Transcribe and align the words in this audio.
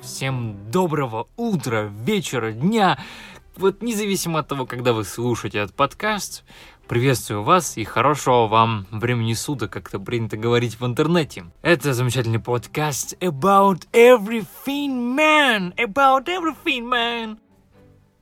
Всем 0.00 0.56
доброго 0.70 1.28
утра, 1.36 1.90
вечера, 2.04 2.52
дня. 2.52 2.98
Вот 3.56 3.82
независимо 3.82 4.38
от 4.38 4.48
того, 4.48 4.64
когда 4.64 4.94
вы 4.94 5.04
слушаете 5.04 5.58
этот 5.58 5.76
подкаст, 5.76 6.42
приветствую 6.88 7.42
вас 7.42 7.76
и 7.76 7.84
хорошего 7.84 8.46
вам 8.46 8.86
времени 8.90 9.34
суток, 9.34 9.70
как 9.70 9.88
это 9.88 9.98
принято 9.98 10.38
говорить 10.38 10.80
в 10.80 10.86
интернете. 10.86 11.44
Это 11.60 11.92
замечательный 11.92 12.38
подкаст 12.40 13.14
About 13.20 13.86
Everything 13.92 15.14
Man, 15.14 15.74
About 15.76 16.28
Everything 16.28 16.88
Man. 16.88 17.38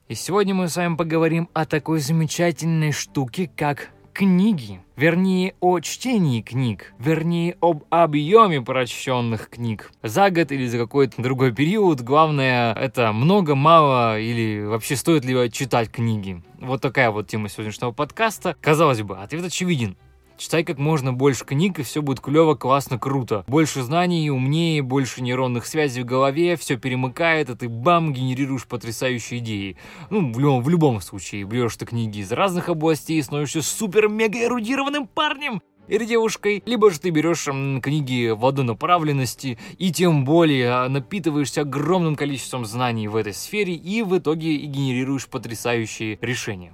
И 0.09 0.17
сегодня 0.17 0.57
мы 0.57 0.69
с 0.69 0.77
вами 0.77 0.97
поговорим 0.97 1.49
о 1.53 1.65
такой 1.65 2.01
замечательной 2.01 2.91
штуке, 2.91 3.49
как 3.55 3.91
книги. 4.19 4.81
Вернее, 4.97 5.55
о 5.61 5.79
чтении 5.79 6.43
книг. 6.43 6.93
Вернее, 6.99 7.57
об 7.61 7.85
объеме 7.89 8.61
прочтенных 8.61 9.49
книг. 9.49 9.93
За 10.03 10.29
год 10.31 10.51
или 10.51 10.67
за 10.67 10.77
какой-то 10.77 11.23
другой 11.23 11.55
период. 11.55 12.01
Главное, 12.01 12.75
это 12.75 13.13
много, 13.13 13.55
мало 13.55 14.19
или 14.19 14.65
вообще 14.65 14.97
стоит 14.97 15.25
ли 15.25 15.53
читать 15.53 15.93
книги. 15.93 16.43
Вот 16.61 16.83
такая 16.83 17.13
вот 17.13 17.29
тема 17.29 17.49
сегодняшнего 17.49 17.93
подкаста. 17.93 18.57
Казалось 18.61 19.03
бы, 19.03 19.19
ответ 19.19 19.45
очевиден. 19.45 19.97
Читай 20.39 20.63
как 20.63 20.79
можно 20.79 21.13
больше 21.13 21.45
книг, 21.45 21.81
и 21.81 21.83
все 21.83 22.01
будет 22.01 22.21
клево, 22.21 22.55
классно, 22.55 22.97
круто. 22.97 23.45
Больше 23.49 23.83
знаний, 23.83 24.31
умнее, 24.31 24.83
больше 24.83 25.21
нейронных 25.21 25.67
связей 25.67 26.03
в 26.03 26.07
голове, 26.07 26.55
все 26.57 26.77
перемыкает, 26.77 27.51
и 27.51 27.57
ты 27.57 27.69
бам, 27.69 28.13
генерируешь 28.13 28.69
потрясающие 28.69 29.41
идеи. 29.41 29.77
Ну, 30.11 30.33
в 30.33 30.39
любом, 30.39 30.63
в 30.63 30.69
любом 30.69 31.01
случае, 31.01 31.43
берешь 31.43 31.75
ты 31.77 31.87
книги 31.87 32.21
из 32.21 32.31
разных 32.31 32.69
областей, 32.69 33.21
становишься 33.21 33.63
супер-мега 33.63 34.45
эрудированным 34.45 35.09
парнем 35.09 35.61
или 35.89 36.05
девушкой, 36.05 36.63
либо 36.67 36.93
же 36.93 37.01
ты 37.01 37.11
берешь 37.11 37.49
м, 37.49 37.81
книги 37.81 38.31
в 38.31 38.47
одной 38.47 38.65
направленности 38.65 39.59
и 39.77 39.91
тем 39.91 40.25
более 40.25 40.71
а, 40.71 40.89
напитываешься 40.89 41.63
огромным 41.63 42.15
количеством 42.15 42.65
знаний 42.65 43.09
в 43.09 43.17
этой 43.17 43.35
сфере 43.35 43.75
и 43.75 44.03
в 44.03 44.17
итоге 44.17 44.55
и 44.55 44.67
генерируешь 44.67 45.27
потрясающие 45.27 46.17
решения. 46.21 46.73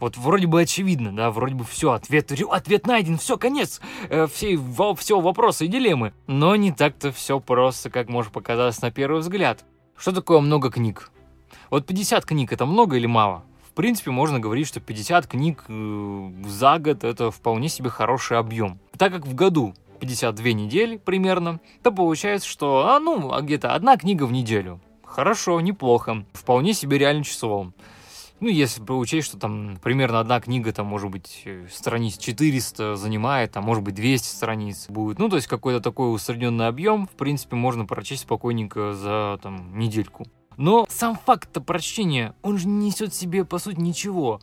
Вот 0.00 0.16
вроде 0.16 0.46
бы 0.46 0.62
очевидно, 0.62 1.14
да, 1.14 1.30
вроде 1.30 1.54
бы 1.54 1.64
все, 1.64 1.92
ответ, 1.92 2.32
ответ 2.50 2.86
найден, 2.86 3.18
все, 3.18 3.36
конец 3.36 3.80
э, 4.08 4.26
всей, 4.26 4.56
во, 4.56 4.94
всего 4.94 5.20
вопроса 5.20 5.66
и 5.66 5.68
дилеммы. 5.68 6.14
Но 6.26 6.56
не 6.56 6.72
так-то 6.72 7.12
все 7.12 7.38
просто, 7.38 7.90
как 7.90 8.08
может 8.08 8.32
показаться 8.32 8.82
на 8.82 8.90
первый 8.90 9.20
взгляд. 9.20 9.64
Что 9.96 10.12
такое 10.12 10.40
много 10.40 10.70
книг? 10.70 11.10
Вот 11.68 11.86
50 11.86 12.24
книг 12.24 12.52
это 12.52 12.64
много 12.64 12.96
или 12.96 13.06
мало? 13.06 13.44
В 13.62 13.72
принципе, 13.72 14.10
можно 14.10 14.40
говорить, 14.40 14.66
что 14.66 14.80
50 14.80 15.26
книг 15.26 15.64
э, 15.68 16.30
за 16.46 16.78
год 16.78 17.04
это 17.04 17.30
вполне 17.30 17.68
себе 17.68 17.90
хороший 17.90 18.38
объем. 18.38 18.80
Так 18.96 19.12
как 19.12 19.26
в 19.26 19.34
году 19.34 19.74
52 20.00 20.52
недели 20.52 20.96
примерно, 20.96 21.60
то 21.82 21.92
получается, 21.92 22.48
что, 22.48 22.88
а, 22.88 22.98
ну, 22.98 23.38
где-то 23.42 23.74
одна 23.74 23.98
книга 23.98 24.24
в 24.24 24.32
неделю. 24.32 24.80
Хорошо, 25.04 25.60
неплохо. 25.60 26.24
Вполне 26.32 26.72
себе 26.72 26.96
реальное 26.96 27.24
число. 27.24 27.72
Ну, 28.40 28.48
если 28.48 28.82
учесть, 28.92 29.28
что 29.28 29.38
там 29.38 29.78
примерно 29.82 30.18
одна 30.18 30.40
книга, 30.40 30.72
там, 30.72 30.86
может 30.86 31.10
быть, 31.10 31.42
э, 31.44 31.66
страниц 31.70 32.16
400 32.16 32.96
занимает, 32.96 33.52
там, 33.52 33.64
может 33.64 33.84
быть, 33.84 33.94
200 33.94 34.26
страниц 34.26 34.86
будет. 34.88 35.18
Ну, 35.18 35.28
то 35.28 35.36
есть 35.36 35.46
какой-то 35.46 35.80
такой 35.80 36.14
усредненный 36.14 36.66
объем, 36.66 37.06
в 37.06 37.10
принципе, 37.10 37.56
можно 37.56 37.84
прочесть 37.84 38.22
спокойненько 38.22 38.94
за, 38.94 39.38
там, 39.42 39.78
недельку. 39.78 40.26
Но 40.56 40.86
сам 40.88 41.18
факт 41.24 41.50
прочтения, 41.64 42.34
он 42.42 42.58
же 42.58 42.66
не 42.66 42.86
несет 42.86 43.12
в 43.12 43.16
себе, 43.16 43.44
по 43.44 43.58
сути, 43.58 43.78
ничего 43.80 44.40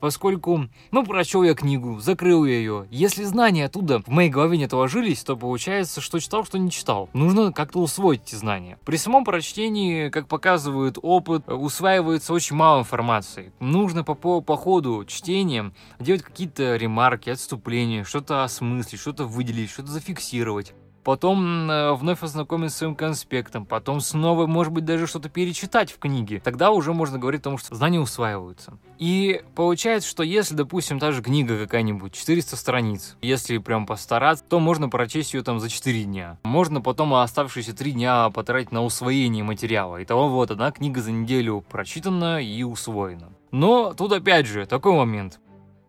поскольку, 0.00 0.68
ну, 0.90 1.04
прочел 1.04 1.42
я 1.42 1.54
книгу, 1.54 2.00
закрыл 2.00 2.44
я 2.44 2.54
ее. 2.54 2.86
Если 2.90 3.24
знания 3.24 3.66
оттуда 3.66 4.00
в 4.00 4.08
моей 4.08 4.30
голове 4.30 4.58
не 4.58 4.64
отложились, 4.64 5.22
то 5.22 5.36
получается, 5.36 6.00
что 6.00 6.18
читал, 6.20 6.44
что 6.44 6.58
не 6.58 6.70
читал. 6.70 7.08
Нужно 7.12 7.52
как-то 7.52 7.80
усвоить 7.80 8.22
эти 8.26 8.34
знания. 8.34 8.78
При 8.84 8.96
самом 8.96 9.24
прочтении, 9.24 10.08
как 10.08 10.28
показывает 10.28 10.98
опыт, 11.00 11.48
усваивается 11.48 12.32
очень 12.32 12.56
мало 12.56 12.80
информации. 12.80 13.52
Нужно 13.60 14.04
по, 14.04 14.14
по, 14.14 14.40
по 14.40 14.56
ходу 14.56 15.04
чтения 15.06 15.72
делать 15.98 16.22
какие-то 16.22 16.76
ремарки, 16.76 17.30
отступления, 17.30 18.04
что-то 18.04 18.44
осмыслить, 18.44 19.00
что-то 19.00 19.24
выделить, 19.24 19.70
что-то 19.70 19.90
зафиксировать 19.90 20.74
потом 21.06 21.70
э, 21.70 21.92
вновь 21.92 22.24
ознакомиться 22.24 22.74
с 22.74 22.78
своим 22.78 22.96
конспектом, 22.96 23.64
потом 23.64 24.00
снова, 24.00 24.48
может 24.48 24.72
быть, 24.72 24.84
даже 24.84 25.06
что-то 25.06 25.28
перечитать 25.28 25.92
в 25.92 26.00
книге. 26.00 26.40
Тогда 26.42 26.72
уже 26.72 26.92
можно 26.92 27.16
говорить 27.16 27.42
о 27.42 27.44
том, 27.44 27.58
что 27.58 27.76
знания 27.76 28.00
усваиваются. 28.00 28.76
И 28.98 29.40
получается, 29.54 30.08
что 30.08 30.24
если, 30.24 30.56
допустим, 30.56 30.98
та 30.98 31.12
же 31.12 31.22
книга 31.22 31.58
какая-нибудь, 31.58 32.12
400 32.12 32.56
страниц, 32.56 33.16
если 33.22 33.58
прям 33.58 33.86
постараться, 33.86 34.44
то 34.48 34.58
можно 34.58 34.88
прочесть 34.88 35.32
ее 35.32 35.44
там 35.44 35.60
за 35.60 35.68
4 35.68 36.02
дня. 36.02 36.38
Можно 36.42 36.80
потом 36.80 37.14
оставшиеся 37.14 37.72
3 37.72 37.92
дня 37.92 38.28
потратить 38.30 38.72
на 38.72 38.82
усвоение 38.82 39.44
материала. 39.44 40.02
Итого 40.02 40.28
вот 40.28 40.50
одна 40.50 40.72
книга 40.72 41.00
за 41.00 41.12
неделю 41.12 41.64
прочитана 41.70 42.42
и 42.42 42.64
усвоена. 42.64 43.28
Но 43.52 43.94
тут 43.94 44.12
опять 44.12 44.46
же 44.46 44.66
такой 44.66 44.92
момент. 44.94 45.38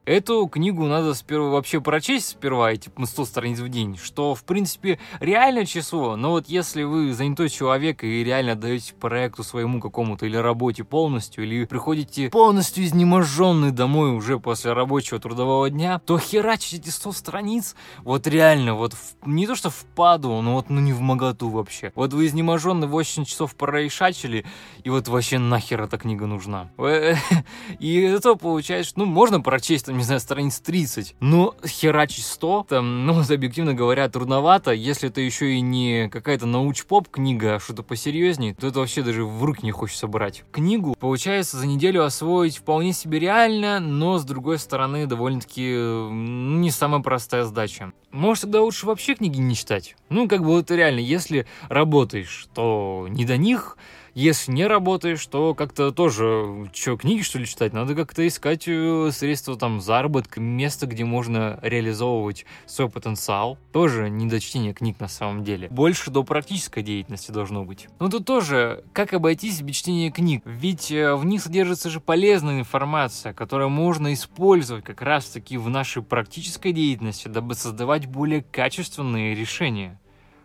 Эту 0.08 0.48
книгу 0.48 0.86
надо 0.86 1.14
сперва 1.14 1.50
вообще 1.50 1.82
прочесть 1.82 2.30
сперва, 2.30 2.72
эти 2.72 2.90
100 3.04 3.26
страниц 3.26 3.60
в 3.60 3.68
день, 3.68 3.98
что, 4.02 4.36
в 4.36 4.46
принципе, 4.46 5.00
реальное 5.20 5.66
число, 5.66 6.16
но 6.16 6.30
вот 6.30 6.48
если 6.48 6.84
вы 6.84 7.14
занятой 7.14 7.50
человек 7.50 8.06
и 8.06 8.24
реально 8.24 8.56
даете 8.56 8.94
проекту 8.94 9.44
своему 9.44 9.82
какому-то 9.82 10.26
или 10.26 10.38
работе 10.38 10.86
полностью, 10.86 11.44
или 11.44 11.66
приходите 11.66 12.30
полностью 12.30 12.86
изнеможенный 12.86 13.72
домой 13.72 14.16
уже 14.16 14.40
после 14.40 14.72
рабочего 14.72 15.20
трудового 15.20 15.70
дня, 15.70 16.00
то 16.00 16.18
херачить 16.18 16.84
эти 16.84 16.90
100 16.90 17.12
страниц, 17.12 17.76
вот 17.98 18.28
реально, 18.28 18.76
вот 18.76 18.94
в, 18.94 19.28
не 19.28 19.46
то 19.46 19.56
что 19.56 19.70
впаду, 19.70 20.40
но 20.40 20.54
вот 20.54 20.70
ну 20.70 20.80
не 20.80 20.94
в 20.94 21.02
моготу 21.02 21.50
вообще. 21.50 21.92
Вот 21.96 22.14
вы 22.14 22.28
изнеможенный 22.28 22.88
8 22.88 23.26
часов 23.26 23.56
прорешачили, 23.56 24.46
и 24.86 24.90
вот 24.90 25.10
вообще 25.10 25.38
нахер 25.38 25.82
эта 25.82 25.98
книга 25.98 26.28
нужна. 26.28 26.70
И 27.80 28.02
это 28.04 28.36
получается, 28.36 28.94
ну, 28.96 29.04
можно 29.06 29.42
прочесть 29.42 29.90
не 29.98 30.04
знаю, 30.04 30.20
страниц 30.20 30.60
30. 30.60 31.16
Но 31.20 31.56
херачить 31.66 32.26
100, 32.26 32.68
там, 32.70 33.06
ну, 33.06 33.22
объективно 33.30 33.74
говоря, 33.74 34.10
трудновато. 34.10 34.72
Если 34.72 35.10
это 35.10 35.22
еще 35.22 35.56
и 35.56 35.62
не 35.62 36.10
какая-то 36.10 36.46
науч-поп 36.46 37.10
книга, 37.10 37.56
а 37.56 37.60
что-то 37.60 37.84
посерьезнее, 37.84 38.56
то 38.56 38.68
это 38.68 38.80
вообще 38.80 39.02
даже 39.02 39.26
в 39.26 39.44
руки 39.44 39.62
не 39.64 39.72
хочется 39.72 40.08
брать. 40.08 40.44
Книгу, 40.52 40.96
получается, 41.00 41.58
за 41.58 41.68
неделю 41.68 42.04
освоить 42.04 42.58
вполне 42.58 42.94
себе 42.94 43.20
реально, 43.20 43.80
но, 43.80 44.18
с 44.18 44.24
другой 44.24 44.60
стороны, 44.60 45.06
довольно-таки 45.06 45.74
ну, 45.76 46.60
не 46.60 46.72
самая 46.72 47.02
простая 47.02 47.44
задача. 47.44 47.92
Может, 48.12 48.44
тогда 48.44 48.62
лучше 48.62 48.86
вообще 48.86 49.16
книги 49.16 49.38
не 49.38 49.56
читать? 49.56 49.96
Ну, 50.10 50.28
как 50.28 50.42
бы 50.42 50.48
вот 50.48 50.72
реально, 50.72 51.00
если 51.00 51.46
работаешь, 51.70 52.48
то 52.54 53.08
не 53.10 53.26
до 53.26 53.38
них, 53.38 53.78
если 54.18 54.52
не 54.52 54.66
работаешь, 54.66 55.24
то 55.28 55.54
как-то 55.54 55.92
тоже, 55.92 56.68
что, 56.74 56.98
книги 56.98 57.22
что 57.22 57.38
ли 57.38 57.46
читать? 57.46 57.72
Надо 57.72 57.94
как-то 57.94 58.28
искать 58.28 58.64
э, 58.68 59.12
средства 59.14 59.56
там 59.56 59.80
заработка, 59.80 60.40
место, 60.40 60.88
где 60.88 61.06
можно 61.06 61.60
реализовывать 61.62 62.48
свой 62.66 62.90
потенциал. 62.90 63.60
Тоже 63.72 64.10
не 64.10 64.26
до 64.26 64.40
чтения 64.40 64.74
книг 64.74 65.00
на 65.00 65.08
самом 65.08 65.44
деле. 65.44 65.68
Больше 65.70 66.10
до 66.10 66.24
практической 66.24 66.82
деятельности 66.82 67.30
должно 67.30 67.64
быть. 67.64 67.90
Но 68.00 68.10
тут 68.10 68.26
тоже, 68.26 68.84
как 68.92 69.14
обойтись 69.14 69.62
без 69.62 69.76
чтения 69.76 70.10
книг? 70.10 70.42
Ведь 70.46 70.92
э, 70.92 71.14
в 71.14 71.24
них 71.24 71.44
содержится 71.44 71.92
же 71.92 72.00
полезная 72.00 72.62
информация, 72.62 73.34
которую 73.34 73.70
можно 73.70 74.12
использовать 74.14 74.84
как 74.84 75.04
раз-таки 75.04 75.58
в 75.58 75.70
нашей 75.70 76.02
практической 76.02 76.72
деятельности, 76.72 77.28
дабы 77.28 77.54
создавать 77.54 78.08
более 78.08 78.42
качественные 78.42 79.36
решения. 79.36 80.00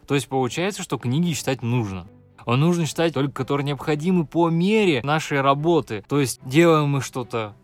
То 0.07 0.15
есть 0.15 0.29
получается, 0.29 0.83
что 0.83 0.99
книги 0.99 1.33
читать 1.33 1.63
нужно. 1.63 2.07
Он 2.47 2.61
нужно 2.61 2.87
читать 2.87 3.15
только 3.15 3.33
которые 3.33 3.67
необходимы 3.67 4.27
по 4.27 4.49
мере 4.51 5.01
нашей 5.03 5.41
работы. 5.41 6.05
То 6.09 6.21
есть 6.21 6.41
делаем 6.45 6.89
мы 6.89 7.01
что-то, 7.01 7.55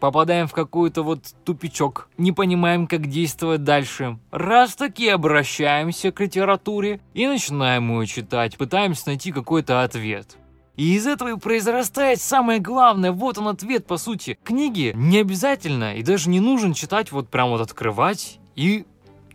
попадаем 0.00 0.46
в 0.46 0.52
какой-то 0.52 1.02
вот 1.02 1.20
тупичок, 1.44 2.08
не 2.18 2.32
понимаем, 2.32 2.86
как 2.86 3.06
действовать 3.06 3.64
дальше. 3.64 4.18
Раз 4.30 4.76
таки 4.76 5.08
обращаемся 5.08 6.12
к 6.12 6.20
литературе 6.20 7.00
и 7.14 7.26
начинаем 7.26 7.90
ее 7.90 8.06
читать, 8.06 8.56
пытаемся 8.56 9.08
найти 9.08 9.32
какой-то 9.32 9.82
ответ. 9.82 10.36
И 10.76 10.94
из 10.94 11.06
этого 11.06 11.30
и 11.30 11.38
произрастает 11.38 12.20
самое 12.20 12.60
главное, 12.60 13.10
вот 13.10 13.38
он 13.38 13.48
ответ 13.48 13.86
по 13.86 13.96
сути. 13.96 14.38
Книги 14.44 14.92
не 14.94 15.18
обязательно 15.18 15.94
и 15.96 16.02
даже 16.02 16.28
не 16.28 16.40
нужно 16.40 16.74
читать, 16.74 17.12
вот 17.12 17.30
прям 17.30 17.48
вот 17.48 17.62
открывать 17.62 18.38
и 18.54 18.84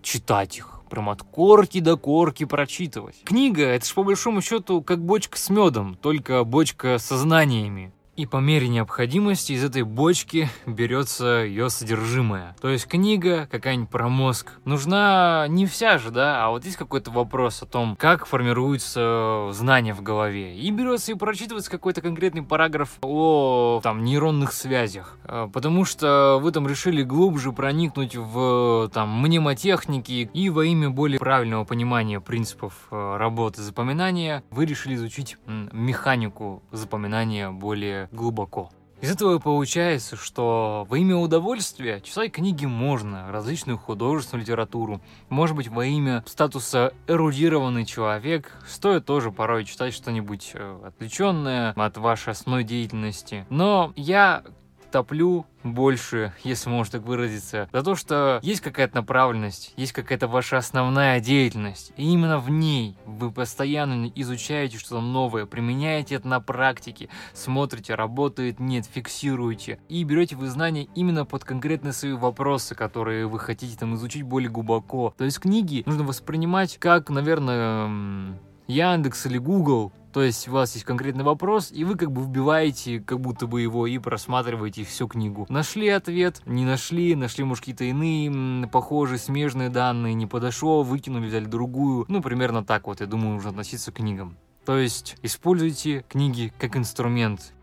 читать 0.04 0.58
их 0.58 0.81
прям 0.92 1.10
от 1.10 1.24
корки 1.24 1.80
до 1.80 1.98
корки 1.98 2.44
прочитывать. 2.44 3.24
Книга— 3.24 3.64
это 3.64 3.86
ж 3.86 3.94
по 3.94 4.04
большому 4.04 4.42
счету 4.42 4.84
как 4.84 5.04
бочка 5.04 5.40
с 5.40 5.50
медом, 5.50 5.96
только 5.96 6.44
бочка 6.44 7.00
со 7.00 7.18
знаниями. 7.18 7.94
И 8.16 8.26
по 8.26 8.38
мере 8.38 8.68
необходимости 8.68 9.54
из 9.54 9.64
этой 9.64 9.84
бочки 9.84 10.50
берется 10.66 11.44
ее 11.46 11.70
содержимое. 11.70 12.56
То 12.62 12.70
есть 12.70 12.88
книга 12.88 13.48
какая-нибудь 13.50 13.90
про 13.90 14.10
мозг 14.10 14.52
нужна 14.66 15.46
не 15.48 15.66
вся 15.66 15.98
же, 15.98 16.12
да, 16.12 16.46
а 16.46 16.50
вот 16.50 16.66
есть 16.66 16.78
какой-то 16.78 17.12
вопрос 17.12 17.62
о 17.62 17.66
том, 17.66 17.96
как 17.96 18.26
формируются 18.26 19.50
знания 19.52 19.94
в 19.94 20.02
голове. 20.02 20.58
И 20.58 20.70
берется 20.72 21.14
и 21.14 21.16
прочитывается 21.16 21.72
какой-то 21.72 22.02
конкретный 22.02 22.44
параграф 22.44 22.98
о 23.02 23.80
там 23.82 24.04
нейронных 24.04 24.52
связях. 24.52 25.18
А, 25.24 25.48
потому 25.48 25.86
что 25.86 26.40
вы 26.42 26.52
там 26.52 26.68
решили 26.68 27.04
глубже 27.04 27.54
проникнуть 27.54 28.16
в 28.16 28.90
там 28.94 29.22
мнемотехники 29.22 30.30
и 30.34 30.50
во 30.50 30.66
имя 30.66 30.90
более 30.90 31.20
правильного 31.20 31.64
понимания 31.64 32.20
принципов 32.20 32.74
э, 32.92 33.18
работы 33.18 33.62
запоминания 33.62 34.44
вы 34.52 34.66
решили 34.66 34.96
изучить 34.96 35.38
механику 35.48 36.64
запоминания 36.72 37.50
более 37.52 38.01
глубоко. 38.12 38.70
Из 39.02 39.10
этого 39.12 39.40
получается, 39.40 40.16
что 40.16 40.86
во 40.88 40.98
имя 41.00 41.18
удовольствия 41.18 42.02
читать 42.02 42.32
книги 42.32 42.68
можно, 42.68 43.32
различную 43.32 43.80
художественную 43.80 44.44
литературу. 44.44 45.02
Может 45.28 45.56
быть, 45.56 45.70
во 45.70 45.88
имя 45.88 46.24
статуса 46.28 46.94
эрудированный 47.08 47.86
человек 47.86 48.52
стоит 48.68 49.06
тоже 49.06 49.32
порой 49.32 49.66
читать 49.66 49.96
что-нибудь 49.96 50.52
э, 50.54 50.80
отвлеченное 50.86 51.72
от 51.72 51.98
вашей 51.98 52.34
основной 52.34 52.64
деятельности. 52.64 53.48
Но 53.50 53.92
я 53.96 54.44
топлю 54.92 55.46
больше, 55.64 56.34
если 56.44 56.70
можно 56.70 57.00
так 57.00 57.08
выразиться, 57.08 57.70
за 57.72 57.84
то, 57.84 57.96
что 57.96 58.40
есть 58.44 58.62
какая-то 58.62 58.96
направленность, 58.96 59.74
есть 59.78 59.94
какая-то 59.94 60.28
ваша 60.28 60.58
основная 60.58 61.20
деятельность, 61.20 61.94
и 61.98 62.12
именно 62.12 62.40
в 62.40 62.50
ней 62.50 62.98
вы 63.06 63.32
постоянно 63.32 64.12
изучаете 64.16 64.78
что-то 64.78 65.02
новое, 65.02 65.46
применяете 65.46 66.16
это 66.16 66.28
на 66.28 66.40
практике, 66.40 67.10
смотрите, 67.34 67.96
работает, 67.96 68.60
нет, 68.60 68.86
фиксируете, 68.86 69.80
и 69.88 70.04
берете 70.04 70.36
вы 70.36 70.48
знания 70.48 70.88
именно 70.96 71.26
под 71.26 71.44
конкретные 71.44 71.94
свои 71.94 72.14
вопросы, 72.14 72.76
которые 72.76 73.28
вы 73.28 73.40
хотите 73.40 73.78
там 73.78 73.96
изучить 73.96 74.24
более 74.24 74.50
глубоко. 74.50 75.14
То 75.18 75.24
есть 75.24 75.40
книги 75.40 75.84
нужно 75.86 76.04
воспринимать 76.04 76.78
как, 76.78 77.10
наверное, 77.10 78.36
Яндекс 78.72 79.26
или 79.26 79.38
Google, 79.38 79.92
то 80.14 80.22
есть 80.24 80.48
у 80.48 80.52
вас 80.52 80.74
есть 80.74 80.86
конкретный 80.86 81.24
вопрос, 81.24 81.72
и 81.72 81.84
вы 81.84 81.96
как 81.96 82.12
бы 82.12 82.24
вбиваете 82.24 83.00
как 83.00 83.20
будто 83.20 83.48
бы 83.48 83.62
его 83.62 83.86
и 83.86 83.98
просматриваете 83.98 84.84
всю 84.84 85.08
книгу. 85.08 85.46
Нашли 85.50 85.90
ответ, 85.90 86.42
не 86.46 86.66
нашли, 86.66 87.16
нашли, 87.16 87.44
может, 87.44 87.62
какие-то 87.62 87.84
иные 87.86 88.68
похожие, 88.68 89.20
смежные 89.20 89.70
данные, 89.70 90.14
не 90.14 90.26
подошло, 90.26 90.84
выкинули, 90.84 91.28
взяли 91.28 91.46
другую. 91.46 92.06
Ну, 92.08 92.22
примерно 92.22 92.64
так 92.64 92.88
вот, 92.88 93.02
я 93.02 93.08
думаю, 93.08 93.36
нужно 93.36 93.50
относиться 93.50 93.92
к 93.92 93.96
книгам. 93.96 94.38
То 94.66 94.78
есть 94.78 95.18
используйте 95.22 96.06
книги 96.08 96.54
как 96.60 96.78
инструмент. 96.78 97.54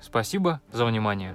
Спасибо 0.00 0.60
за 0.72 0.84
внимание. 0.84 1.34